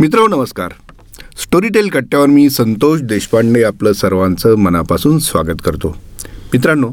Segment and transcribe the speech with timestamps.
[0.00, 0.72] मित्र नमस्कार.
[1.42, 5.96] स्टोरीटेल कट्ट्यावर मी संतोष देशपांडे आपलं सर्वांचं मनापासून स्वागत करतो.
[6.52, 6.90] मित्रांनो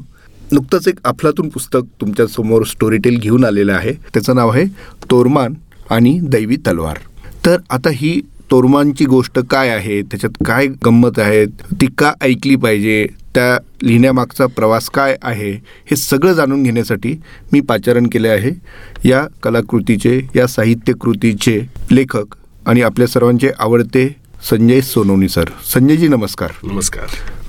[0.51, 3.91] नुकतंच एक अफलातून पुस्तक तुमच्यासमोर स्टोरीटेल घेऊन आलेलं आहे.
[3.91, 4.65] त्याचं नाव आहे
[5.11, 5.53] तोरमान
[5.89, 6.97] आणि दैवी तलवार.
[7.45, 10.01] तर आता ही तोरमानची गोष्ट काय आहे?
[10.01, 11.45] त्याच्यात काय गंमत आहे?
[11.45, 13.07] ती का ऐकली पाहिजे?
[13.35, 15.51] त्या लिहिण्यामागचा प्रवास काय आहे?
[15.85, 17.21] हे सगळं जाणून घेण्यासाठी
[17.53, 18.51] मी पाचारण केले आहे.
[19.09, 21.61] या कलाकृतीचे या साहित्यकृतीचे
[21.91, 22.25] लेखक
[22.67, 24.07] आणि आपल्या सर्वांचे आवडते
[24.49, 25.49] संजय सोनवणी सर.
[25.73, 26.51] संजयजी नमस्कार.
[26.63, 27.05] नमस्कार.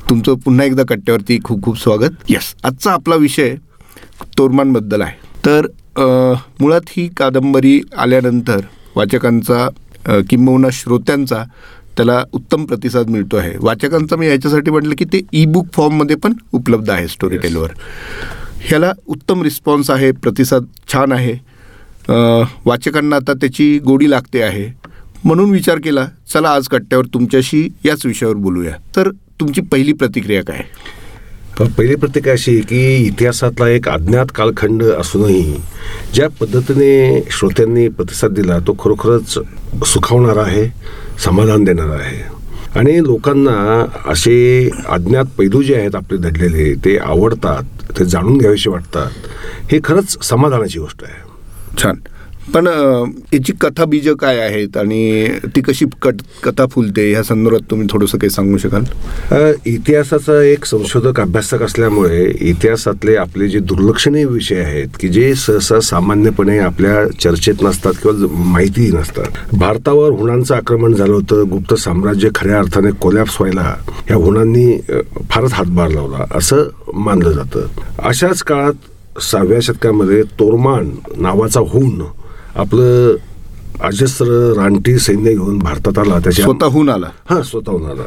[0.09, 2.15] तुमचं पुन्हा एकदा कट्ट्यावरती खूप खूप स्वागत.
[2.29, 3.55] यस आजचा आपला विषय
[4.39, 5.17] तोरमांबद्दल आहे.
[5.47, 5.67] तर
[6.61, 8.61] मुळात ही कादंबरी आल्यानंतर
[8.97, 9.69] वाचकांचा
[10.31, 11.43] किंबहुना श्रोत्यांचा
[11.97, 13.55] त्याला उत्तम प्रतिसाद मिळतो आहे.
[13.61, 17.73] वाचकांचा मी याच्यासाठी म्हटलं की ते ई बुक फॉर्ममध्ये पण उपलब्ध आहे स्टोरी टेलवर
[18.61, 21.33] ह्याला उत्तम रिस्पॉन्स आहे प्रतिसाद छान आहे.
[22.65, 24.71] वाचकांना आता त्याची गोडी लागते आहे.
[25.25, 28.73] म्हणून विचार केला चला आज कट्ट्यावर तुमच्याशी याच विषयावर बोलूया.
[28.97, 30.63] तर तुमची पहिली प्रतिक्रिया काय?
[31.65, 35.57] पहिली प्रतिक्रिया अशी आहे की इतिहासातला एक अज्ञात कालखंड असूनही
[36.15, 39.39] ज्या पद्धतीने श्रोत्यांनी प्रतिसाद दिला तो खरोखरच
[39.87, 40.69] सुखावणारा आहे
[41.19, 42.43] समाधान देणारा आहे.
[42.79, 47.63] आणि लोकांना असे अज्ञात पैलू जे आहेत आपले दडलेले ते आवडतात
[47.99, 49.11] ते जाणून घ्यावेसे वाटतात.
[49.73, 51.33] हे खरंच समाधानाची गोष्ट आहे.
[51.83, 51.95] छान.
[52.55, 52.67] पण
[53.33, 57.11] याची कथा बीज काय आहेत आणि ती कशी कट कथा फुलते?
[57.11, 58.85] ह्या संदर्भात तुम्ही थोडंसं काही सांगू शकाल?
[59.67, 66.59] इतिहासाचा एक संशोधक अभ्यासक असल्यामुळे इतिहासातले आपले जे दुर्लक्षणीय विषय आहेत की जे सहसा सामान्यपणे
[66.59, 69.39] आपल्या चर्चेत नसतात किंवा माहिती नसतात.
[69.53, 73.75] भारतावर हुणांचं आक्रमण झालं होतं गुप्त साम्राज्य खऱ्या अर्थाने कोलॅप्स व्हायला
[74.07, 74.73] ह्या हुणांनी
[75.31, 77.67] फारच हातभार लावला असं मानलं जातं.
[77.99, 82.03] अशाच काळात सहाव्या शतकामध्ये तोरमान नावाचा हुन
[82.57, 83.17] आपलं
[83.81, 84.25] अजस्र
[84.57, 87.07] रानटी सैन्य घेऊन भारतात आला त्याच्या स्वतःहून आला.
[87.31, 88.03] हा स्वतःहून आला.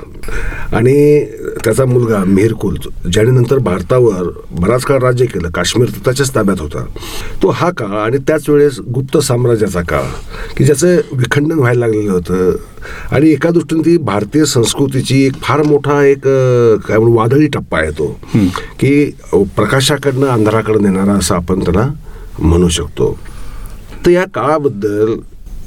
[0.78, 1.26] आणि
[1.64, 2.78] त्याचा मुलगा मेहरकुल
[3.12, 4.30] ज्याने नंतर भारतावर
[4.60, 6.86] बराच काळ राज्य केलं काश्मीर तर त्याच्याच ताब्यात होता.
[7.44, 10.04] तो हा काळ आणि त्याच वेळेस गुप्त साम्राज्याचा काळ
[10.58, 12.56] की ज्याचं विखंडन व्हायला लागलेलं होतं.
[13.12, 16.28] आणि एका दृष्टीने ती भारतीय संस्कृतीची एक फार मोठा एक
[16.88, 18.20] काय म्हणू वादळी टप्पा आहे तो.
[18.80, 21.88] की प्रकाशाकडनं अंधाराकडे नेणारा असं आपण त्याला
[22.40, 23.18] म्हणू शकतो.
[24.06, 25.16] तर या काळाबद्दल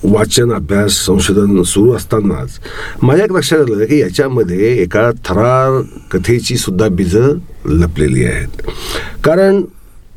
[0.05, 2.59] वाचन अभ्यास संशोधन सुरू असतानाच
[3.03, 5.81] माझ्या एक लक्षात आलं की याच्यामध्ये एका थरार
[6.13, 7.35] कथेची सुद्धा बीजं
[7.81, 8.63] लपलेली आहेत.
[9.25, 9.63] कारण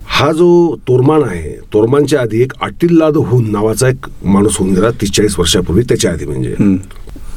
[0.07, 5.11] हा जो तोरमान आहे तोरमानच्या आधी एक अटिल्लाद हुन नावाचा एक माणूस होऊन गेला तीस
[5.15, 6.55] चाळीस वर्षापूर्वी त्याच्या आधी म्हणजे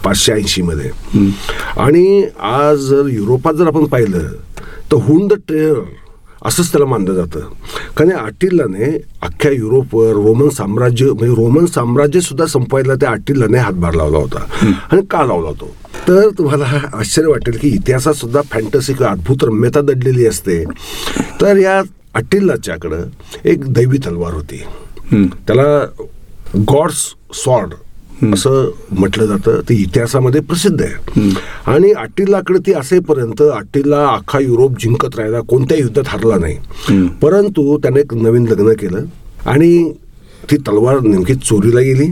[0.05, 0.91] पाचशे ऐंशी मध्ये.
[1.81, 4.29] आणि आज जर युरोपात जर आपण पाहिलं
[4.93, 5.79] तर हुन द ट्रेअर
[6.45, 7.41] असंच त्याला मानलं जातं.
[7.97, 8.85] कारण या अटिल्लाने
[9.23, 14.45] अख्ख्या युरोपवर रोमन साम्राज्य म्हणजे रोमन साम्राज्य सुद्धा संपवायला त्या अटिल्लाने हातभार लावला होता.
[14.93, 15.75] आणि का लावला होतो?
[16.09, 20.65] तर तुम्हाला आश्चर्य वाटेल की इतिहासात सुद्धा फॅन्टसी किंवा अद्भुत रम्यता दडलेली असते.
[21.41, 21.83] तर या
[22.15, 23.03] अटिल्लाच्याकडं
[23.45, 24.63] एक दैवी तलवार होती.
[25.47, 25.87] त्याला
[26.69, 27.71] गॉड्स सॉर्ड
[28.23, 29.61] असं म्हटलं जातं.
[29.69, 31.31] ते इतिहासामध्ये प्रसिद्ध आहे.
[31.67, 36.57] आणि अट्टिलाकडे ती असेपर्यंत अट्टिला अख्खा युरोप जिंकत राहिला कोणत्याही युद्धात हरला नाही.
[37.23, 39.05] परंतु त्याने एक नवीन लग्न केलं
[39.47, 39.93] आणि
[40.51, 42.07] ती तलवार नेमकी चोरीला गेली.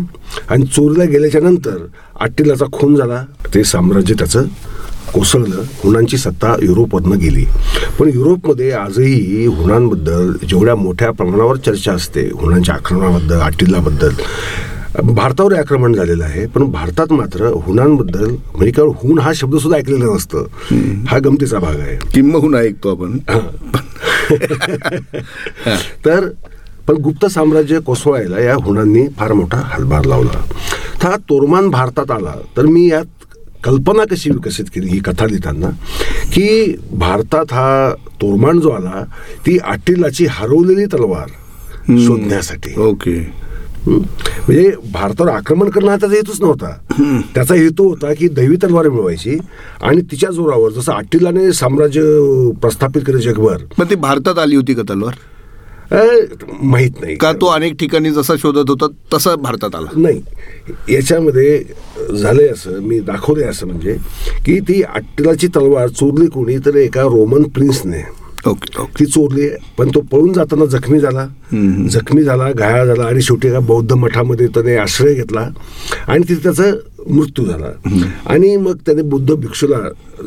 [0.49, 1.87] आणि चोरीला गेल्याच्यानंतर
[2.21, 3.25] अट्टिलाचा खून झाला.
[3.55, 4.45] ते साम्राज्य त्याचं
[5.15, 5.63] कोसळलं.
[5.85, 7.45] हुणांची सत्ता युरोपमधनं गेली.
[8.01, 14.11] पण युरोपमध्ये आजही हुणांबद्दल जेवढ्या मोठ्या प्रमाणावर चर्चा असते हुणांच्या आक्रमणाबद्दल अटिल्लाबद्दल
[15.01, 20.15] भारतावर आक्रमण झालेलं आहे पण भारतात मात्र हुणांबद्दल म्हणजे केवळ हुन हा शब्द सुद्धा ऐकलेला
[20.15, 20.45] नसतं.
[21.09, 21.97] हा गमतीचा भाग आहे.
[22.15, 23.17] किंबहुना ऐकतो आपण.
[26.07, 26.29] तर
[26.89, 30.41] पण गुप्त साम्राज्य कोसळायला या हुणांनी फार मोठा हातभार लावला.
[31.03, 32.35] तर हा तोरमान भारतात आला.
[32.57, 33.05] तर मी यात
[33.65, 35.71] कल्पना कशी विकसित केली ही कथा लिहिताना?
[36.33, 39.05] की भारतात हा तोरमान जो आला
[39.47, 41.29] ती अटिलाची हरवलेली तलवार
[41.89, 42.75] शोधण्यासाठी.
[42.81, 43.42] ओके?
[43.87, 46.71] म्हणजे भारतावर आक्रमण करणं हा त्याचा हेतूच नव्हता.
[47.35, 49.37] त्याचा हेतू होता की दैवी तलवार मिळवायची
[49.83, 52.03] आणि तिच्या जोरावर जसं अट्टिलाने साम्राज्य
[52.63, 53.65] प्रस्थापित केलं जगभर.
[53.79, 55.15] पण ती भारतात आली होती का तलवार?
[56.63, 57.15] माहीत नाही.
[57.17, 59.89] का तो अनेक ठिकाणी जसा शोधत होता तसा भारतात आला?
[59.97, 60.21] नाही.
[60.89, 61.59] याच्यामध्ये
[62.19, 63.97] झालंय असं मी दाखवलंय असं म्हणजे
[64.47, 68.03] की ती अट्टिलाची तलवार चोरली कोणी तर एका रोमन प्रिन्सने.
[68.47, 69.49] ओके ओके ती चोरली.
[69.79, 71.27] पण तो पळून जाताना जखमी झाला.
[71.91, 75.49] जखमी झाला घायाळ झाला आणि शेवटी एका बौद्ध मठामध्ये त्याने आश्रय घेतला.
[76.07, 76.65] आणि तिथे त्याचा
[77.11, 77.67] मृत्यू झाला.
[78.27, 79.77] आणि मग त्याने बुद्ध भिक्षूला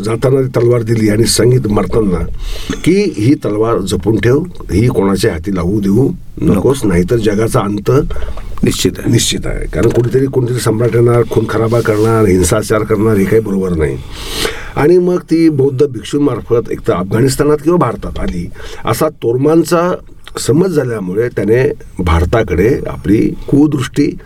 [0.06, 2.25] जाताना ती तलवार दिली आणि सांगित मरताना
[2.83, 6.10] की ही तलवार जपून ठेव ही कोणाच्या हाती लावू देऊ
[6.42, 7.92] नकोस नाहीतर जगाचा अंत
[8.63, 9.12] निश्चित आहे.
[9.12, 9.68] निश्चित आहे.
[9.68, 13.98] कारण कुठेतरी कोणतरी सम्राट येणार खून खराबा करणार हिंसाचार करणार हे काही बरोबर नाही.
[14.75, 18.50] आणि मग ती बौद्ध भिक्षूंमार्फत एक तर अफगाणिस्तानात किंवा भारतात आली.
[18.86, 19.92] असा तोरमांचा
[20.39, 24.18] समज झाल्यामुळे त्याने भारताकडे आपली कुदृष्टी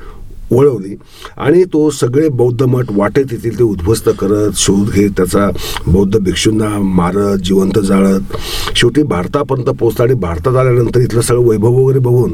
[0.52, 0.96] वळवली
[1.38, 5.50] आणि तो सगळे बौद्ध मठ वाटेत येतील ते उद्ध्वस्त करत शोध घेत त्याचा
[5.88, 8.38] बौद्ध भिक्षूंना मारत जिवंत जाळत.
[8.76, 12.34] शेवटी भारतापर्यंत पोचला आणि भारतात आल्यानंतर इथलं सगळं वैभव वगैरे बघून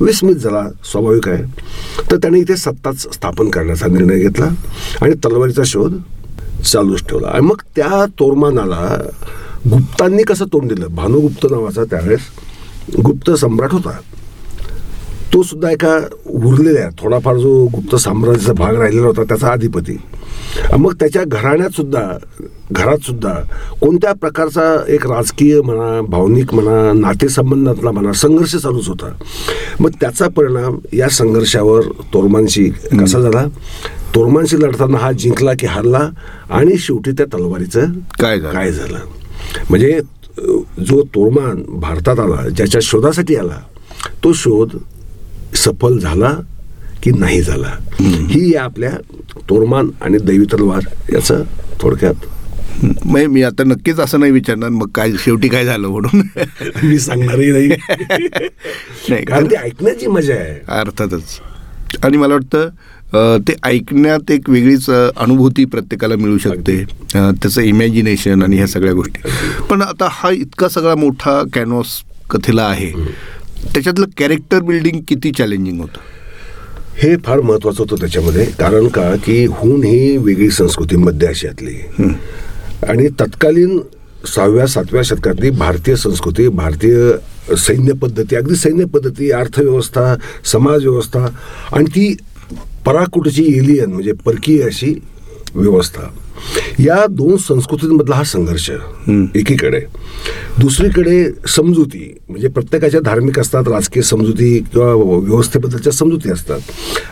[0.00, 0.62] विस्मित झाला.
[0.84, 1.42] स्वाभाविक आहे.
[2.10, 4.48] तर त्याने इथे सत्ताच स्थापन करण्याचा निर्णय घेतला
[5.02, 5.94] आणि तलवारीचा शोध
[6.64, 7.28] चालूच ठेवला.
[7.28, 9.10] आणि मग त्या तोरमानाला
[9.70, 10.86] गुप्तांनी कसं तोंड दिलं?
[10.94, 12.20] भानुगुप्त नावाचा त्यावेळेस
[13.04, 13.98] गुप्त सम्राट होता.
[15.36, 15.94] तो सुद्धा एका
[16.32, 19.96] उरलेल्या थोडाफार जो गुप्त साम्राज्याचा भाग राहिलेला होता त्याचा अधिपती.
[20.78, 22.00] मग त्याच्या घराण्यात सुद्धा
[22.72, 23.32] घरात सुद्धा
[23.80, 29.12] कोणत्या प्रकारचा एक राजकीय म्हणा भावनिक म्हणा नातेसंबंधातला म्हणा संघर्ष चालूच होता.
[29.80, 32.68] मग त्याचा परिणाम या संघर्षावर तोरमांशी
[33.00, 33.44] कसा झाला?
[34.14, 36.08] तोरमांशी लढताना हा जिंकला की हारला
[36.50, 38.38] आणि शेवटी त्या तलवारीचं काय?
[38.40, 38.98] काय झालं?
[39.70, 40.00] म्हणजे
[40.86, 43.60] जो तोरमान भारतात आला ज्याच्या शोधासाठी आला
[44.24, 44.76] तो शोध
[45.56, 46.32] सफल झाला
[47.02, 47.74] की नाही झाला?
[48.00, 48.90] ही या आपल्या
[49.48, 50.80] तोरमान आणि दैवी तलवार
[51.12, 51.42] याचं
[51.80, 52.26] थोडक्यात
[53.04, 56.20] मग मी आता नक्कीच असं नाही विचारणार मग काय शेवटी काय झालं म्हणून?
[56.82, 57.68] मी सांगणारही नाही.
[59.08, 60.58] नाही कारण ते ऐकण्याची मजा आहे.
[60.68, 61.40] अर्थातच.
[62.04, 62.68] आणि मला वाटतं
[63.48, 66.84] ते ऐकण्यात एक वेगळीच अनुभूती प्रत्येकाला मिळू शकते.
[67.14, 69.30] त्याचं इमॅजिनेशन आणि ह्या सगळ्या गोष्टी.
[69.70, 72.92] पण आता हा इतका सगळा मोठा कॅनव्हास कथेला आहे.
[73.74, 76.00] त्याच्यातलं कॅरेक्टर बिल्डिंग किती चॅलेंजिंग होतं?
[77.02, 81.74] हे फार महत्वाचं होतं त्याच्यामध्ये कारण का की हून ही वेगळी संस्कृती मध्य आशियातली.
[82.88, 83.78] आणि तत्कालीन
[84.26, 86.96] सहाव्या सातव्या शतकातली भारतीय संस्कृती भारतीय
[87.56, 90.14] सैन्य पद्धती अगदी सैन्य पद्धती अर्थव्यवस्था
[90.44, 91.26] समाजव्यवस्था
[91.72, 92.14] आणि ती
[92.86, 94.94] पराकुटची एलियन म्हणजे परकीय अशी
[95.54, 96.02] व्यवस्था.
[96.78, 98.70] या दोन संस्कृतींमधला हा संघर्ष
[99.34, 99.80] एकीकडे.
[100.58, 106.60] दुसरीकडे समजुती म्हणजे प्रत्येकाच्या धार्मिक असतात राजकीय समजुती किंवा व्यवस्थेबद्दलच्या समजुती असतात.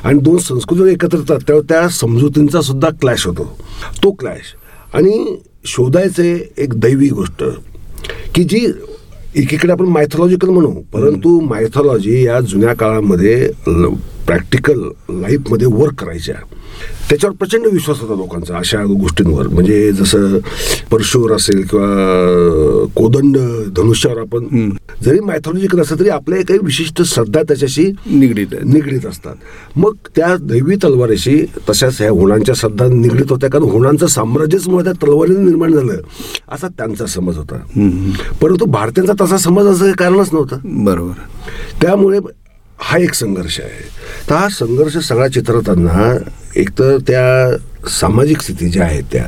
[0.04, 3.58] आणि दोन संस्कृती एकत्र येतात तेव्हा त्या समजुतींचा सुद्धा क्लॅश होतो.
[4.02, 4.54] तो क्लॅश.
[4.94, 7.44] आणि शोधायचे एक दैवी गोष्ट
[8.34, 8.66] की जी
[9.36, 13.48] एकीकडे आपण मायथॉलॉजिकल म्हणू परंतु मायथॉलॉजी या जुन्या काळामध्ये
[14.26, 14.80] प्रॅक्टिकल
[15.10, 16.34] लाईफमध्ये वर्क करायच्या.
[17.08, 19.48] त्याच्यावर प्रचंड विश्वास होता लोकांचा अशा गोष्टींवर.
[19.48, 20.38] म्हणजे जसं
[20.90, 23.36] परशुवर असेल किंवा कोदंड
[23.76, 24.70] धनुष्यावर आपण
[25.04, 29.34] जरी मायथॉलॉजिकल असलं तरी आपल्या काही विशिष्ट श्रद्धा त्याच्याशी निगडीत निगडीत असतात.
[29.76, 33.50] मग त्या दैवी तलवारीशी तशाच ह्या हुणांच्या श्रद्धा निगडीत होत्या.
[33.50, 35.92] कारण हुणांचं साम्राज्यच मुळे त्या तलवारीने निर्माण झालं
[36.48, 37.56] असा त्यांचा समज होता.
[38.42, 40.58] परंतु भारतीयांचा तसा समज असं कारणच नव्हतं.
[40.64, 41.12] बरोबर.
[41.82, 42.18] त्यामुळे
[42.78, 43.82] हा एक संघर्ष आहे.
[44.30, 46.12] तर हा संघर्ष सगळा चित्रताना
[46.60, 49.26] एकतर त्या सामाजिक स्थिती ज्या आहेत त्या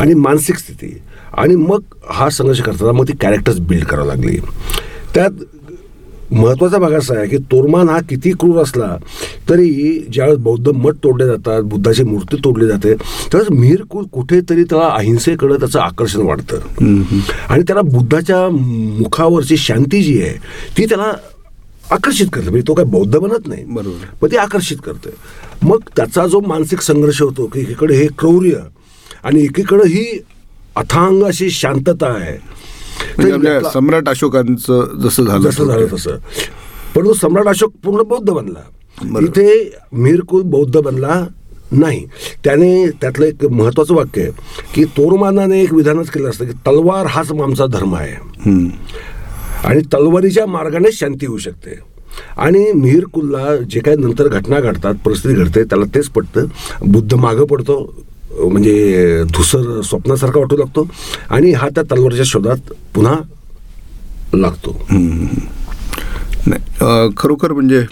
[0.00, 0.96] आणि मानसिक स्थिती
[1.38, 1.80] आणि मग
[2.10, 4.38] हा संघर्ष करताना मग ती कॅरेक्टर्स बिल्ड करावं लागली.
[5.14, 5.44] त्यात
[6.32, 8.96] महत्त्वाचा भाग असा आहे की तोरमान हा किती क्रूर असला
[9.48, 9.68] तरी
[10.12, 15.56] ज्यावेळेस बौद्ध मठ तोडले जातात बुद्धाची मूर्ती तोडली जाते त्यावेळेस मिहीर कुल कुठेतरी त्याला अहिंसेकडे
[15.56, 16.58] त्याचं आकर्षण वाढतं.
[17.48, 20.36] आणि त्याला बुद्धाच्या मुखावरची शांती जी आहे
[20.78, 21.10] ती त्याला
[21.92, 22.50] आकर्षित करते.
[22.50, 23.64] म्हणजे तो काय बौद्ध बनत नाही.
[23.64, 24.04] बरोबर.
[24.20, 25.10] पण ते आकर्षित करते
[25.62, 28.58] मग त्याचा जो मानसिक संघर्ष होतो की एकीकडे हे क्रौर्य
[29.24, 30.04] आणि एकीकडे ही
[30.76, 32.36] अथांग अशी शांतता आहे.
[33.18, 36.16] म्हणजे सम्राट अशोकांचं जसं झालं जसं झालं तसं.
[36.94, 38.60] परंतु सम्राट अशोक पूर्ण बौद्ध बनला.
[39.22, 39.48] इथे
[39.92, 41.24] मिरकुल बौद्ध बनला
[41.72, 42.04] नाही.
[42.44, 44.30] त्याने त्यातलं एक महत्वाचं वाक्य आहे
[44.74, 48.16] की तोरमानाने एक विधानच केलं असतं की तलवार हाच आमचा धर्म आहे.
[49.64, 51.78] आणि तलवारीच्या मार्गाने शांती होऊ शकते.
[52.36, 56.46] आणि मिहीर कुल्ला जे काही नंतर घटना घडतात परिस्थिती घडते त्याला तेच पटतं.
[56.82, 57.78] बुद्ध मागं पडतो
[58.40, 60.86] म्हणजे धुसर स्वप्नासारखा वाटू लागतो
[61.30, 63.14] आणि हा त्या तलवारीच्या शोधात पुन्हा
[64.34, 64.76] लागतो.
[66.46, 67.84] नाही खरोखर म्हणजे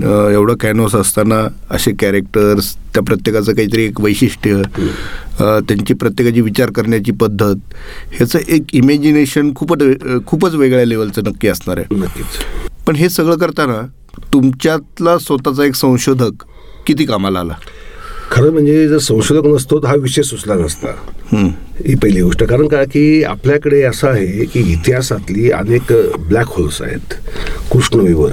[0.00, 7.12] एवढं कॅनव्हास असताना असे कॅरेक्टर्स त्या प्रत्येकाचं काहीतरी एक वैशिष्ट्य अ, त्यांची प्रत्येकाची विचार करण्याची
[7.12, 7.74] पद्धत
[8.12, 9.82] ह्याचं एक इमॅजिनेशन खूपच
[10.26, 11.94] खूपच वेगळ्या लेवलचं नक्की असणार आहे.
[11.94, 12.26] नक्कीच.
[12.86, 13.80] पण हे सगळं करताना
[14.32, 16.44] तुमच्यातला स्वतःचा एक संशोधक
[16.86, 17.54] किती कामाला आला?
[18.32, 20.90] खरं म्हणजे जर संशोधक नसतो तर हा विषय सुचला नसता.
[21.86, 22.42] ही पहिली गोष्ट.
[22.44, 25.92] कारण का की आपल्याकडे असं आहे की इतिहासातली अनेक
[26.28, 27.14] ब्लॅक होल्स आहेत.
[27.72, 28.32] कृष्णविवर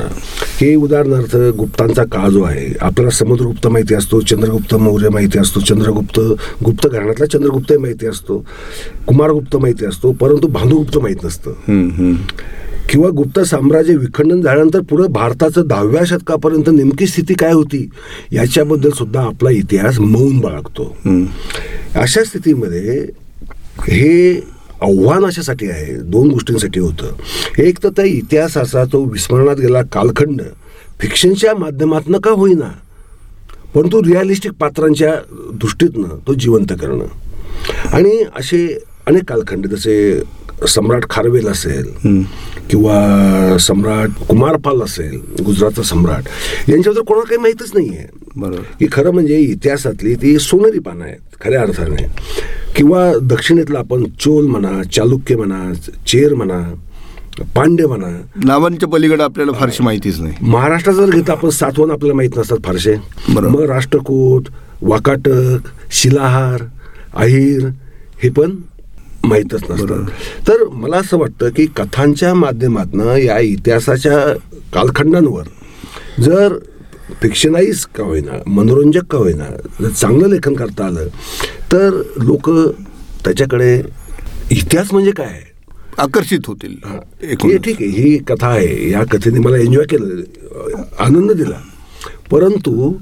[0.61, 6.19] हे उदाहरणार्थ गुप्तांचा काळ जो आहे आपल्याला समुद्रगुप्त माहिती असतो चंद्रगुप्त मौर्य माहिती असतो चंद्रगुप्त
[6.65, 8.45] गुप्त घराण्यातला चंद्रगुप्त माहिती असतो
[9.07, 11.51] कुमारगुप्त माहिती असतो परंतु भानुगुप्त माहीत नसतं.
[12.89, 17.89] किंवा गुप्त साम्राज्य विखंडन झाल्यानंतर पुढं भारताचं दहाव्या शतकापर्यंत नेमकी स्थिती काय होती
[18.31, 20.95] याच्याबद्दल सुद्धा आपला इतिहास मौन बाळगतो.
[21.95, 22.99] अशा स्थितीमध्ये
[23.87, 24.33] हे
[24.81, 27.61] आव्हान अशासाठी आहे दोन गोष्टींसाठी होतं.
[27.61, 30.41] एक तर त्या इतिहासाचा तो विस्मरणात गेला कालखंड
[30.99, 32.71] फिक्शनच्या माध्यमातून का होईना
[33.75, 35.13] परंतु रिअलिस्टिक पात्रांच्या
[35.53, 37.05] दृष्टीतनं तो जिवंत करणं.
[37.93, 38.67] आणि असे
[39.07, 40.21] अनेक कालखंड जसे
[40.67, 41.91] सम्राट खारवेल असेल
[42.69, 46.23] किंवा सम्राट कुमारपाल असेल गुजरातचा सम्राट
[46.69, 48.61] यांच्याबद्दल कोणाला काही माहीतच नाही आहे बरोबर.
[48.79, 52.05] की खरं म्हणजे इतिहासातली ती सोनेरी पानं आहेत खऱ्या अर्थाने.
[52.75, 55.71] किंवा दक्षिणेतला आपण चोल म्हणा चालुक्य म्हणा
[56.07, 56.59] चेर म्हणा
[57.55, 58.07] पांड्य म्हणा.
[58.45, 60.33] नावांच्या पलीकडे आपल्याला फारशी माहितीच नाही.
[60.41, 62.95] महाराष्ट्रात जर घेतलं आपण सातवण आपल्याला माहीत नसतात फारसे.
[63.29, 63.47] बरोबर.
[63.49, 64.47] मग राष्ट्रकूट
[64.81, 66.63] वाकाटक शिलाहार
[67.15, 67.67] अहिर
[68.23, 68.55] हे पण
[69.23, 74.17] माहीतच नसतात तर मला असं वाटतं की कथांच्या माध्यमातनं या इतिहासाच्या
[74.73, 75.43] कालखंडांवर
[76.21, 76.57] जर
[77.21, 79.45] फिक्शनाईज का होईना मनोरंजक का होईना
[79.81, 81.07] जर चांगलं लेखन करता आलं
[81.71, 82.49] तर लोक
[83.25, 83.81] त्याच्याकडे
[84.51, 85.39] इतिहास म्हणजे काय?
[85.97, 86.75] आकर्षित होतील
[87.23, 87.57] हे.
[87.57, 90.21] ठीक आहे ही कथा आहे या कथेने मला एन्जॉय केलं
[90.99, 91.59] आनंद दिला.
[92.31, 92.93] परंतु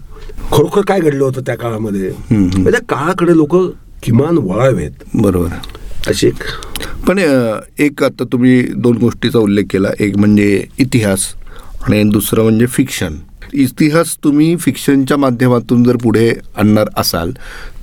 [0.51, 2.11] खरोखर काय घडलं होतं त्या काळामध्ये?
[2.31, 3.55] म्हणजे काळाकडे लोक
[4.03, 4.91] किमान वळावेत.
[5.13, 5.47] बरोबर.
[6.07, 6.43] अशी एक
[7.07, 7.19] पण
[7.79, 9.89] एक आता तुम्ही दोन गोष्टीचा उल्लेख केला.
[9.99, 11.25] एक म्हणजे इतिहास
[11.81, 13.15] आणि दुसरं म्हणजे फिक्शन.
[13.53, 17.31] इतिहास तुम्ही फिक्शनच्या माध्यमातून जर पुढे आणणार असाल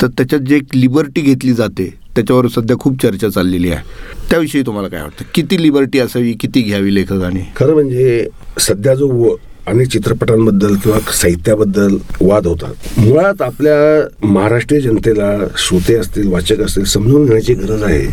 [0.01, 3.83] तर त्याच्यात जे एक लिबर्टी घेतली जाते त्याच्यावर सध्या खूप चर्चा चाललेली आहे.
[4.31, 5.25] त्याविषयी तुम्हाला काय वाटतं?
[5.35, 7.51] किती लिबर्टी असावी किती घ्यावी लेखकाने?
[7.57, 8.27] खरं म्हणजे
[8.61, 9.37] सध्या जो
[9.67, 17.25] आणि चित्रपटांबद्दल किंवा साहित्याबद्दल वाद होतात मुळात आपल्या महाराष्ट्रीय जनतेला श्रोते असतील वाचक असतील समजून
[17.25, 18.07] घेण्याची गरज आहे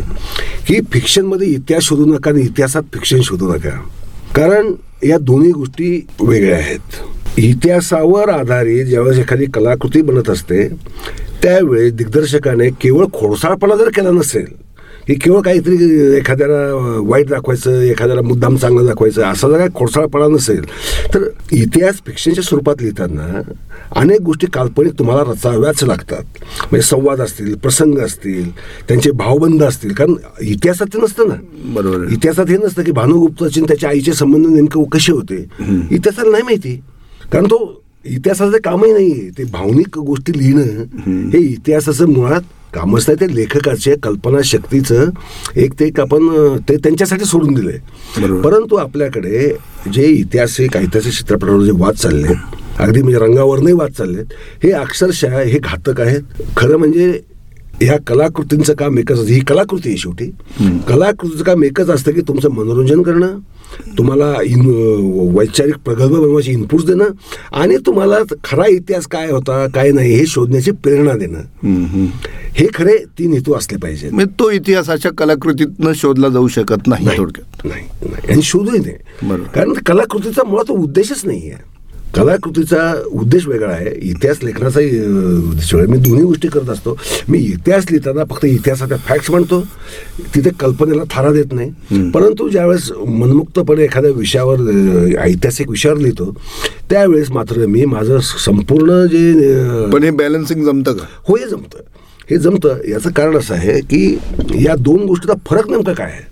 [0.67, 3.70] की फिक्शनमध्ये इतिहास शोधू नका आणि इतिहासात फिक्शन शोधू नका.
[4.36, 4.72] कारण
[5.03, 6.79] या दोन्ही गोष्टी वेगळ्या आहेत.
[7.38, 10.67] इतिहासावर आधारित ज्यावेळेस एखादी कलाकृती बनत असते
[11.43, 14.46] त्यावेळी दिग्दर्शकाने केवळ खोडसाळपणा जर केला नसेल
[15.08, 15.75] की केवळ काहीतरी
[16.17, 16.60] एखाद्याला
[17.01, 20.65] वाईट दाखवायचं एखाद्याला मुद्दाम चांगलं दाखवायचं असा जर काही खोडसाळपणा नसेल
[21.13, 23.41] तर इतिहास फिक्शनच्या स्वरूपात लिहिताना
[23.96, 26.24] अनेक गोष्टी काल्पनिक तुम्हाला रचाव्याच लागतात.
[26.62, 28.50] म्हणजे संवाद असतील प्रसंग असतील
[28.88, 31.36] त्यांचे भावबंध असतील कारण इतिहासात ते नसतं ना.
[31.74, 32.08] बरोबर.
[32.12, 35.36] इतिहासात हे नसतं की भानुगुप्ताचे त्याच्या आईचे संबंध नेमके कसे होते?
[35.91, 36.81] इतिहासाला नाही माहिती.
[37.31, 42.41] कारण तो इतिहासाचं कामही नाही ते भावनिक गोष्टी लिहिणं हे इतिहासाचं मुळात
[42.74, 43.20] कामच नाही.
[43.22, 45.10] ते लेखकाचे कल्पना शक्तीचं
[45.62, 46.27] एक ते एक आपण
[46.70, 47.77] ते त्यांच्यासाठी सोडून दिलंय.
[48.41, 49.48] परंतु आपल्याकडे
[49.93, 52.34] जे ऐतिहासिक ऐतिहासिक चित्रपटावर जे वाद चालले
[52.79, 56.22] अगदी म्हणजे रंगावरही वाद चाललेत हे अक्षरशः हे घातक आहेत.
[56.58, 57.12] खरं म्हणजे
[57.81, 59.31] ह्या कलाकृतींचं काम एकच असतं.
[59.33, 60.25] ही कलाकृती आहे शेवटी.
[60.88, 63.38] कलाकृतीचं काम एकच असतं की तुमचं मनोरंजन करणं
[63.97, 64.65] तुम्हाला इन
[65.35, 67.09] वैचारिक प्रगल्भ बनवायची इनपुट्स देणं
[67.53, 71.41] आणि तुम्हाला खरा इतिहास काय होता काय नाही हे शोधण्याची प्रेरणा देणं.
[72.57, 74.11] हे खरे तीन हेतू असले पाहिजेत.
[74.11, 77.65] म्हणजे तो इतिहासाच्या कलाकृतीतनं शोधला जाऊ शकत नाही थोडक्यात.
[77.65, 79.43] नाही आणि शोधूही नाही.
[79.55, 81.69] कारण कलाकृतीचा मुळात उद्देशच नाही आहे
[82.15, 83.91] कलाकृतीचा उद्देश वेगळा आहे.
[84.09, 85.91] इतिहास लेखनाचाही उद्देश वेगळा.
[85.91, 86.97] मी दोन्ही गोष्टी करत असतो.
[87.29, 89.61] मी इतिहास लिहिताना फक्त इतिहासाच्या फॅक्ट्स म्हणतो.
[90.35, 92.09] तिथे कल्पनेला थारा देत नाही.
[92.11, 94.59] परंतु ज्यावेळेस मनमुक्तपणे एखाद्या विषयावर
[95.19, 96.31] ऐतिहासिक विषयावर लिहितो
[96.89, 101.05] त्यावेळेस मात्र मी माझं संपूर्ण जे पण हे बॅलन्सिंग जमतं का?
[101.27, 101.79] हो हे जमतं.
[102.29, 102.77] हे जमतं.
[102.89, 104.17] याचं कारण असं आहे की
[104.65, 106.29] या दोन गोष्टीचा फरक नेमका काय आहे?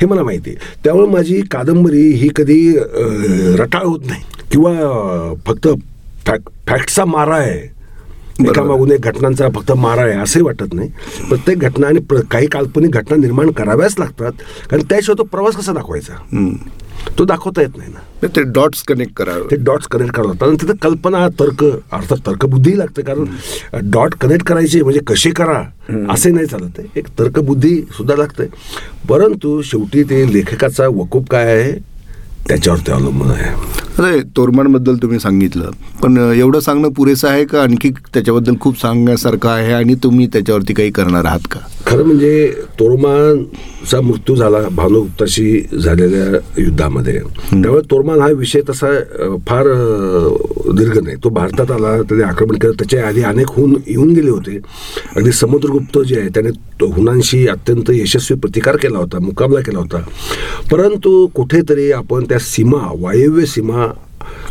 [0.00, 0.58] हे मला माहिती आहे.
[0.84, 2.76] त्यामुळे माझी कादंबरी ही कधी
[3.58, 4.22] रटाळ होत नाही.
[4.52, 5.68] किंवा फक्त
[6.26, 7.60] फॅक फॅक्टचा मारा आहे.
[8.40, 10.88] एकामागून एक घटनांचा फक्त मारा आहे असंही वाटत नाही.
[11.28, 14.32] प्रत्येक घटना आणि काही काल्पनिक घटना निर्माण कराव्याच लागतात.
[14.70, 16.14] कारण त्याशिवाय तो प्रवास कसा दाखवायचा?
[17.18, 18.26] तो दाखवता येत नाही ना.
[18.26, 19.50] ते डॉट्स कनेक्ट करावं.
[19.50, 23.02] ते डॉट्स कनेक्ट करावं लागतात तिथं कल्पना तर्क अर्थात तर्कबुद्धी लागते.
[23.02, 25.62] कारण डॉट कनेक्ट करायचे म्हणजे कसे करा
[26.12, 28.46] असे नाही चालत एक तर्कबुद्धी सुद्धा लागते.
[29.08, 31.72] परंतु शेवटी ते लेखकाचा वकूप काय आहे?
[32.48, 33.50] त्याच्यावर ते अवलंबून आहे.
[33.98, 35.70] अरे तोरमानबद्दल तुम्ही सांगितलं.
[36.02, 37.62] पण एवढं सांगणं पुरेसं आहे का?
[37.62, 41.60] आणखी त्याच्याबद्दल खूप सांगण्यासारखं आहे आणि तुम्ही त्याच्यावरती काही करणार आहात का?
[41.86, 47.18] खरं म्हणजे तोरमानचा मृत्यू झाला भानुगुप्ताशी झालेल्या युद्धामध्ये.
[47.50, 48.92] त्यामुळे तोरमान हा विषय तसा
[49.48, 49.66] फार
[50.70, 51.16] दीर्घ नाही.
[51.24, 52.72] तो भारतात आला त्याने आक्रमण केलं.
[52.72, 54.58] त्याच्या आधी अनेक हुन येऊन गेले होते.
[55.16, 60.00] अगदी समुद्रगुप्त जे आहे त्याने तो हुनांशी अत्यंत यशस्वी प्रतिकार केला होता मुकाबला केला होता.
[60.72, 63.86] परंतु कुठेतरी आपण त्या सीमा वायव्य सीमा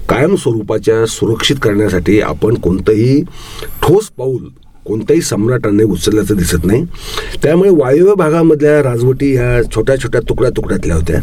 [0.09, 3.23] कायम स्वरूपाच्या सुरक्षित करण्यासाठी आपण कोणतंही
[3.81, 4.43] ठोस पाऊल
[4.85, 6.85] कोणत्याही सम्राटाने उचलल्याचं दिसत नाही.
[7.43, 11.21] त्यामुळे वायव्य भागामधल्या राजवटी ह्या छोट्या छोट्या तुकड्या तुकड्यातल्या होत्या.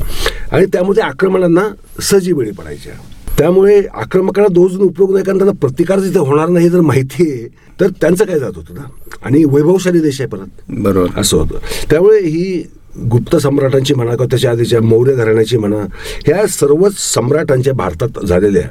[0.52, 1.62] आणि त्यामध्ये आक्रमणांना
[2.02, 2.92] सहजी पडायच्या.
[3.38, 7.48] त्यामुळे आक्रमकांना दोन उपयोग नाही कारण त्यांना प्रतिकार जिथे होणार नाही जर माहिती आहे
[7.80, 8.80] तर त्यांचं काय जात होतं ना?
[9.22, 10.46] आणि वैभवशाली देश आहे परत.
[10.68, 11.20] बरोबर.
[11.20, 11.58] असं होतं.
[11.90, 12.62] त्यामुळे ही
[13.10, 15.84] गुप्त सम्राटांची म्हणा किंवा त्याच्या आधीच्या मौर्य घराण्याची म्हणा
[16.26, 18.62] ह्या सर्वच सम्राटांच्या भारतात झालेल्या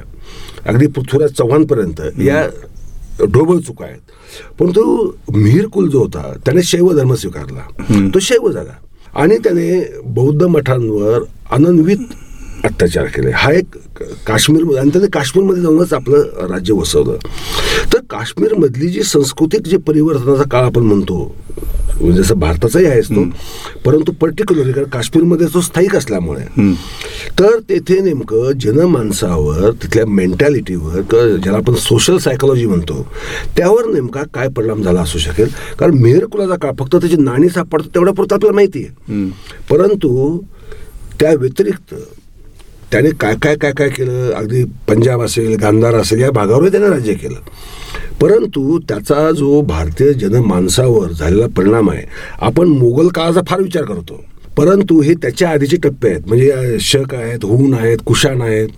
[0.66, 2.46] अगदी पृथ्वीराज चव्हाणपर्यंत या
[3.24, 4.00] ढोबळ चुका आहेत.
[4.58, 7.84] परंतु मिहीर कुल जो होता त्याने शैव धर्म स्वीकारला.
[8.14, 8.72] तो शैव झाला.
[9.14, 11.98] आणि त्याने बौद्ध मठांवर अनन्वित
[12.64, 13.30] अत्याचार केले.
[13.34, 13.76] हा एक
[14.26, 17.16] काश्मीर आणि त्याने काश्मीरमध्ये जाऊनच आपलं राज्य वसवलं.
[17.92, 21.34] तर काश्मीरमधली जी सांस्कृतिक जे परिवर्तनाचा काळ आपण म्हणतो
[22.00, 23.22] म्हणजे जसं भारताचाही आहेच तो
[23.84, 26.44] परंतु पर्टिक्युलरली कारण काश्मीरमध्ये तो स्थायिक असल्यामुळे.
[27.38, 33.06] तर तेथे नेमकं जनमानसावर तिथल्या मेंटॅलिटीवर ज्याला आपण सोशल सायकोलॉजी म्हणतो
[33.56, 35.48] त्यावर नेमका काय परिणाम झाला असू शकेल?
[35.78, 39.28] कारण मेहर कुलाचा काळ फक्त त्याची नाणी सापडतं तेवढ्या पुरतं आपल्याला माहिती आहे.
[39.70, 40.38] परंतु
[41.20, 41.94] त्या व्यतिरिक्त
[42.92, 44.30] त्याने काय काय काय काय केलं?
[44.32, 47.40] अगदी पंजाब असेल गांधार असेल या भागावरही त्याने राज्य केलं.
[48.20, 52.04] परंतु त्याचा जो भारतीय जनमानसावर झालेला परिणाम आहे
[52.40, 54.20] आपण मोगल काळाचा फार विचार करतो.
[54.56, 56.22] परंतु हे त्याच्या आधीचे टप्पे आहेत.
[56.26, 58.68] म्हणजे शक आहेत हुन आहेत कुशाण आहेत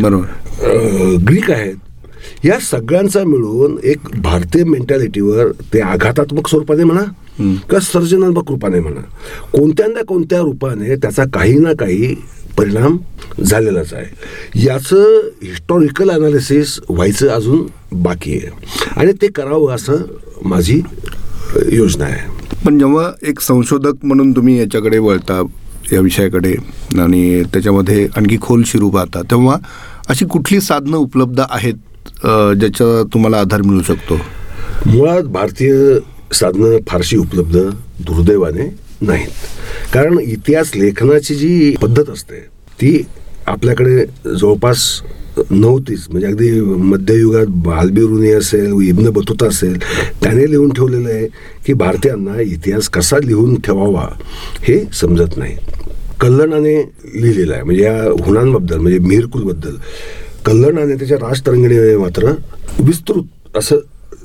[0.00, 1.16] बरोबर.
[1.28, 1.74] ग्रीक आहेत.
[2.44, 7.02] या सगळ्यांचा मिळून एक भारतीय मेंटॅलिटीवर ते आघातात्मक स्वरूपाने म्हणा
[7.38, 9.00] किंवा सर्जनात्मक रूपाने म्हणा
[9.52, 12.14] कोणत्या ना कोणत्या रूपाने त्याचा काही ना काही
[12.58, 12.96] परिणाम
[13.44, 14.64] झालेलाच आहे.
[14.64, 17.66] याचं हिस्टॉरिकल अनालिसिस व्हायचं अजून
[18.02, 18.50] बाकी आहे.
[18.96, 20.02] आणि ते करावं असं
[20.44, 20.80] माझी
[21.72, 22.28] योजना आहे.
[22.64, 25.42] पण जेव्हा एक संशोधक म्हणून तुम्ही याच्याकडे वळता
[25.92, 26.54] या विषयाकडे
[27.00, 29.56] आणि त्याच्यामध्ये आणखी खोल शिरू पाहता तेव्हा
[30.08, 31.74] अशी कुठली साधनं उपलब्ध आहेत
[32.60, 34.20] ज्याचा तुम्हाला आधार मिळू शकतो?
[34.86, 35.74] मुळात भारतीय
[36.32, 37.58] साधनं फारशी उपलब्ध
[38.06, 38.68] दुर्दैवाने
[39.00, 39.28] नाहीत.
[39.92, 42.40] कारण इतिहास लेखनाची जी पद्धत असते
[42.80, 42.96] ती
[43.50, 44.04] आपल्याकडे
[44.40, 44.80] जवळपास
[45.50, 49.76] नव्हतीच म्हणजे अगदी मध्ययुगात बालबिरुनी असेल इब्न बतुता असेल
[50.22, 51.26] त्याने लिहून ठेवलेलं आहे
[51.66, 54.06] की भारतीयांना इतिहास कसा लिहून ठेवावा
[54.62, 55.56] हे समजत नाही.
[56.20, 56.74] कल्लणाने
[57.14, 59.76] लिहिलेलं आहे म्हणजे या हुणांबद्दल म्हणजे मिरकुलबद्दल.
[60.46, 62.32] कल्लणाने त्याच्या राजतरंगिणीमध्ये मात्र
[62.80, 63.76] विस्तृत असं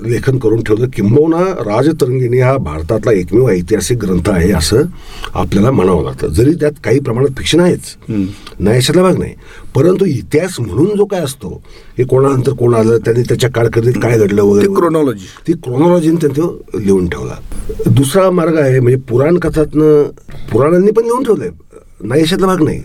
[0.04, 4.82] लेखन करून ठेवलं किंबहुना राजतरंगिणी हा भारतातला एकमेव ऐतिहासिक ग्रंथ आहे असं
[5.34, 6.28] आपल्याला म्हणावं लागतं.
[6.28, 7.96] जरी त्यात काही प्रमाणात फिक्शन आहेच.
[8.60, 9.34] नाही अशातला भाग नाही.
[9.76, 11.62] परंतु इतिहास म्हणून जो काय असतो
[11.98, 15.26] हे कोणानंतर कोण आलं त्यांनी त्याच्या कारकिर्दीत काय घडलं वगैरे chronology.
[15.48, 17.36] ती क्रोनॉलॉजीने त्यांनी तो लिहून ठेवला.
[17.88, 20.04] दुसरा मार्ग आहे म्हणजे पुराण कथातनं
[20.52, 21.50] पुराणांनी पण लिहून ठेवलंय.
[22.06, 22.82] नाही याच्यातला भाग नाही.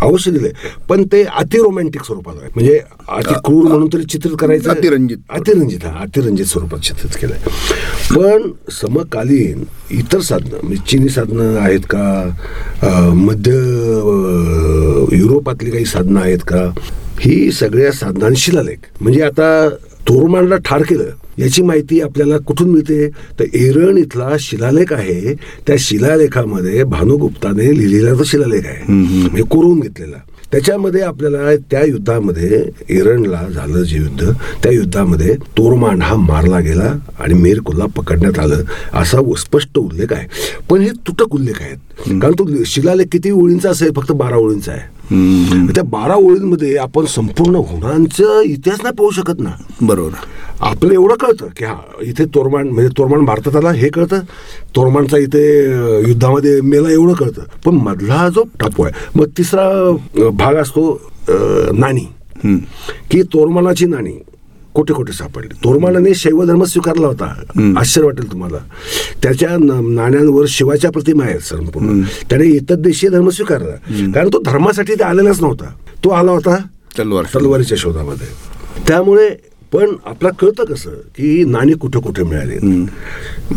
[0.00, 0.52] अवश्य दिलंय.
[0.88, 2.50] पण ते अति रोमॅन्टिक स्वरूपात आहे.
[2.54, 5.18] म्हणजे अति क्रूर म्हणून तरी चित्रित करायचं अतिरंजित.
[5.30, 7.38] अतिरंजित हा अतिरंजित स्वरूपात चित्रित केलंय.
[8.14, 13.12] पण समकालीन इतर साधनं म्हणजे चिनी साधनं आहेत का?
[13.14, 13.52] मध्य
[15.16, 16.68] युरोपातली काही साधनं आहेत का?
[17.20, 19.68] ही सगळ्या साधनांनी शिलालेख म्हणजे आता
[20.08, 21.04] तोरमानला ठार केलं.
[21.38, 23.08] याची माहिती आपल्याला कुठून मिळते?
[23.08, 25.34] तर एरण इथला शिलालेख आहे.
[25.66, 28.92] त्या शिलालेखामध्ये भानुगुप्ताने लिहिलेला तो शिलालेख आहे.
[28.92, 30.16] म्हणजे कोरून घेतलेला.
[30.52, 34.30] त्याच्यामध्ये आपल्याला त्या युद्धामध्ये एरणला झालं जे युद्ध
[34.62, 38.62] त्या युद्धामध्ये तोरमान हा मारला गेला आणि मेरकुल्ला पकडण्यात आलं.
[38.94, 40.28] असा स्पष्ट उल्लेख आहे.
[40.70, 41.76] पण हे तुटक उल्लेख आहेत.
[42.22, 43.92] कारण तो शिलालेख किती ओळींचा असेल?
[43.96, 45.01] फक्त बारा ओळींचा आहे.
[45.10, 49.50] त्या बारा ओळींमध्ये आपण संपूर्ण हुणांचा इतिहास नाही पाहू शकत ना.
[49.82, 50.10] बरोबर.
[50.60, 54.20] आपलं एवढं कळतं की हा इथे तोरमान म्हणजे तोरमान भारतात आला हे कळतं.
[54.76, 55.44] तोरमानचा इथे
[56.08, 57.42] युद्धामध्ये मेला एवढं कळतं.
[57.64, 59.68] पण मधला जो टापू आहे मग तिसरा
[60.32, 61.00] भाग असतो
[61.72, 62.06] नाणी.
[63.10, 64.18] की तोरमानाची नाणी.
[64.74, 65.54] कुठे कुठे सापडली.
[65.64, 67.26] तोरमानाने शैव धर्म स्वीकारला होता.
[67.78, 68.58] आश्चर्य वाटेल तुम्हाला.
[69.22, 74.10] त्याच्या नाण्यांवर शिवाच्या प्रतिमा आहेत संपूर्ण त्याने इतर देशीय धर्म स्वीकारला.
[74.14, 75.72] कारण तो धर्मासाठी ते आलेलाच नव्हता.
[76.04, 76.56] तो आला होता
[76.98, 78.26] तलवार तलवारीच्या शोधामध्ये.
[78.88, 79.28] त्यामुळे
[79.72, 82.58] पण आपला कळतं कसं की नाणी कुठे कुठे मिळाली.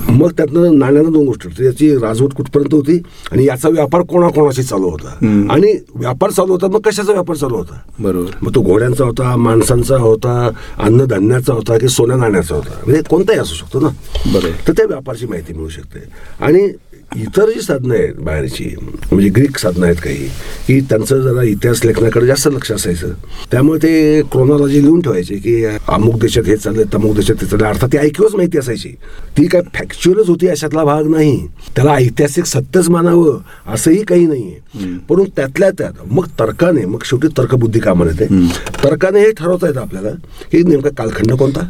[0.09, 1.65] मग त्यातनं नाण्यानं दोन गोष्टी.
[1.65, 2.97] याची राजवट कुठपर्यंत होती
[3.31, 5.09] आणि याचा व्यापार कोणाकोणाशी चालू होता.
[5.49, 7.79] आणि व्यापार चालू होता मग कशाचा व्यापार चालू होता?
[7.99, 8.31] बरोबर.
[8.41, 10.49] मग तो घोड्यांचा होता माणसांचा होता
[10.79, 12.79] अन्नधान्याचा होता की सोन्या नाण्याचा होता.
[12.85, 13.87] म्हणजे कोणताही असू शकतो ना.
[14.33, 14.67] बरोबर.
[14.67, 15.99] तर त्या व्यापारची माहिती मिळू शकते.
[16.39, 16.69] आणि
[17.13, 18.75] इतर जी साधनं आहेत बाहेरची.
[19.11, 20.27] म्हणजे ग्रीक साधनं आहेत काही.
[20.67, 23.07] की त्यांचं जरा इतिहास लेखनाकडे जास्त लक्ष असायचं.
[23.51, 27.69] त्यामुळे ते क्रोनॉलॉजी लिहून ठेवायचे की अमुक देशात हे चाललंय तमुक देशात ते चाललंय.
[27.69, 28.89] अर्थात ती ऐकूच माहिती असायची.
[29.37, 31.47] ती काय फॅक्च्युअलच होती अशातला भाग नाही.
[31.75, 34.59] त्याला ऐतिहासिक सत्यच मानावं असंही काही नाहीये.
[34.97, 38.47] परंतु त्यातल्या त्यात मग तर्काने मग शेवटी तर्कबुद्धी कामाला येते.
[38.83, 40.09] तर्काने हे ठरवता येतं आपल्याला
[40.51, 41.69] की नेमका कालखंड कोणता?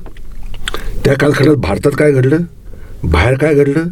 [1.06, 2.38] त्या कालखंडात भारतात काय घडलं?
[3.04, 3.84] बाहेर काय घडलं?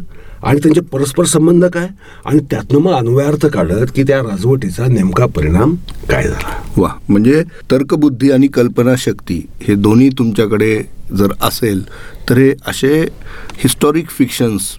[0.44, 1.86] आणि त्यांचे परस्पर संबंध काय?
[2.24, 5.74] आणि त्यातनं मग अन्वयार्थ काढत की त्या राजवटीचा नेमका परिणाम
[6.10, 6.62] काय झाला?
[6.76, 10.76] वा म्हणजे तर्कबुद्धी आणि कल्पनाशक्ती हे दोन्ही तुमच्याकडे
[11.18, 11.82] जर असेल
[12.28, 13.00] तर हे असे
[13.58, 14.70] हिस्टॉरिक फिक्शन्स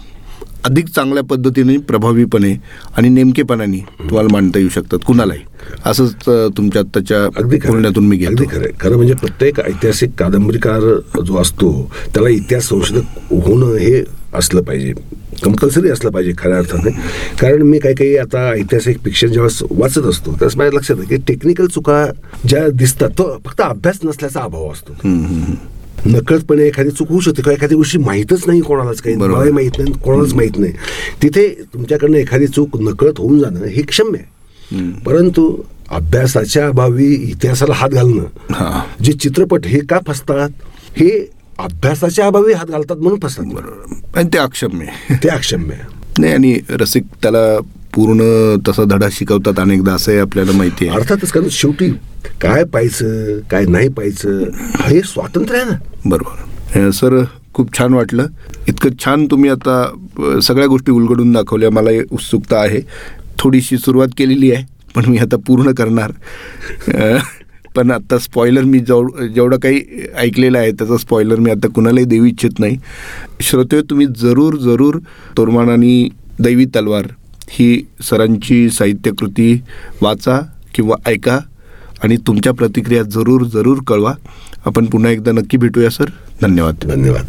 [0.65, 2.53] अधिक चांगल्या पद्धतीने प्रभावीपणे
[2.97, 4.99] आणि नेमकेपणाने तुम्हाला मांडता येऊ शकतात.
[5.05, 5.39] कुणालाही.
[5.85, 6.13] असंच
[6.57, 7.57] तुमच्या आत्ताच्या अगदी.
[7.67, 8.71] बोलण्यातून मी अगदी खरं.
[8.79, 10.81] खरं म्हणजे प्रत्येक ऐतिहासिक कादंबरीकार
[11.25, 11.71] जो असतो
[12.13, 14.93] त्याला इतिहास संशोधक होणं हे असलं पाहिजे.
[15.43, 16.91] कंपल्सरी असलं पाहिजे खऱ्या अर्थाने.
[17.39, 21.17] कारण मी काही काही आता ऐतिहासिक फिक्शन जेव्हा वाचत असतो त्यावेळेस माझ्या लक्षात येतं की
[21.27, 22.05] टेक्निकल चुका
[22.47, 24.93] ज्या दिसतात तो फक्त अभ्यास नसल्याचा अभाव असतो.
[26.05, 29.15] नकळतपणे एखादी चूक होऊ शकते किंवा एखादी गोष्टी माहीतच नाही कोणालाच काही.
[29.15, 30.73] मलाही माहीत नाही कोणालाच माहीत नाही.
[31.21, 34.33] तिथे तुमच्याकडनं एखादी चूक नकळत होऊन जाणं हे क्षम्य आहे.
[35.05, 35.55] परंतु
[35.89, 40.49] अभ्यासाच्या अभावी इतिहासाला हात घालणं जे चित्रपट हे का फसतात
[40.97, 41.09] हे
[41.59, 44.17] अभ्यासाच्या अभावी हात घालतात म्हणून फसतात बरोबर.
[44.19, 44.85] आणि ते अक्षम्य.
[45.23, 45.75] ते अक्षम्य.
[46.19, 47.45] नाही आणि रसिक त्याला
[47.93, 48.21] पूर्ण
[48.67, 50.97] तसा धडा शिकवतात अनेकदा असंही आपल्याला माहिती आहे.
[50.97, 51.89] अर्थातच कारण शेवटी
[52.41, 54.43] काय पाहायचं काय नाही पाहायचं
[54.81, 55.77] हे स्वातंत्र्य आहे ना.
[56.05, 56.89] बरोबर.
[56.91, 57.21] सर
[57.53, 58.27] खूप छान वाटलं.
[58.67, 61.69] इतकं छान तुम्ही आता सगळ्या गोष्टी उलगडून दाखवल्या.
[61.69, 62.81] मला उत्सुकता आहे.
[63.39, 64.63] थोडीशी सुरुवात केलेली आहे
[64.95, 66.11] पण मी आता पूर्ण करणार.
[67.75, 69.81] पण आत्ता स्पॉयलर मी जेव जेवढं काही
[70.17, 72.77] ऐकलेलं आहे त्याचा स्पॉयलर मी आता कुणालाही देऊ इच्छित नाही.
[73.41, 74.99] श्रोते तुम्ही जरूर जरूर
[75.37, 76.09] तोरमान आणि
[76.39, 77.05] दैवी तलवार
[77.49, 79.61] ही सरांची साहित्यकृती
[80.01, 80.41] वाचा
[80.75, 81.39] किंवा ऐका
[82.03, 84.13] आणि तुमच्या प्रतिक्रिया जरूर जरूर कळवा.
[84.65, 86.05] आपण पुन्हा एकदा नक्की भेटूया सर.
[86.41, 86.75] धन्यवाद.
[86.83, 87.25] धन्यवाद.